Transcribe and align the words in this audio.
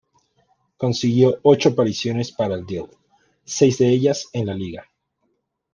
Consiguió 0.77 1.37
ocho 1.43 1.69
apariciones 1.69 2.31
para 2.31 2.55
el 2.55 2.65
Dale, 2.65 2.87
seis 3.45 3.77
de 3.77 3.89
ellas 3.89 4.29
en 4.33 4.47
la 4.47 4.55
liga. 4.55 4.87